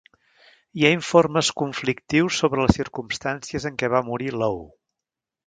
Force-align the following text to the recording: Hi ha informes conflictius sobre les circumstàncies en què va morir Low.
Hi 0.79 0.85
ha 0.87 0.91
informes 0.95 1.49
conflictius 1.61 2.39
sobre 2.45 2.65
les 2.65 2.75
circumstàncies 2.81 3.69
en 3.73 3.79
què 3.83 3.93
va 3.97 4.03
morir 4.09 4.33
Low. 4.45 4.59